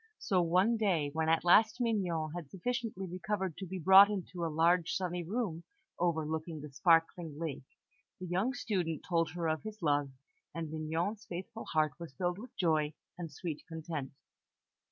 [0.17, 4.47] So, one day, when at last Mignon had sufficiently recovered to be brought into a
[4.49, 5.63] large, sunny room
[5.99, 7.67] overlooking the sparkling lake,
[8.19, 10.09] the young student told her of his love,
[10.55, 14.13] and Mignon's faithful heart was filled with joy and sweet content.